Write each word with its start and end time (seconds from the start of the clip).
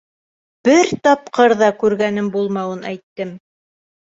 Бер 0.69 0.93
тапҡыр 1.07 1.55
ҙа 1.59 1.69
күргәнем 1.83 2.31
булмауын 2.37 2.83
әйттем. 2.95 3.37